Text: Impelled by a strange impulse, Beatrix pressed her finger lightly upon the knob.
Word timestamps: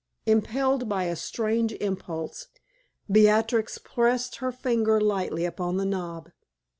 Impelled 0.25 0.89
by 0.89 1.03
a 1.03 1.15
strange 1.15 1.73
impulse, 1.73 2.47
Beatrix 3.07 3.77
pressed 3.77 4.37
her 4.37 4.51
finger 4.51 4.99
lightly 4.99 5.45
upon 5.45 5.77
the 5.77 5.85
knob. 5.85 6.31